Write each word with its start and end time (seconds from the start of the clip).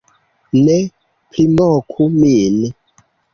Ne 0.61 0.77
primoku 1.35 2.09
min 2.23 2.59